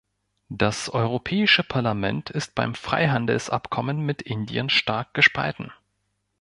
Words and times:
Das 0.49 0.89
Europäische 0.89 1.63
Parlament 1.63 2.31
ist 2.31 2.55
beim 2.55 2.73
Freihandelsabkommen 2.73 3.99
mit 3.99 4.23
Indien 4.23 4.71
stark 4.71 5.13
gespalten. 5.13 5.71